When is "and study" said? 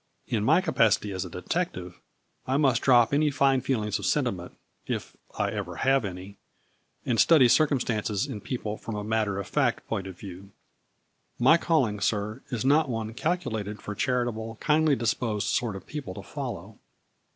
7.05-7.47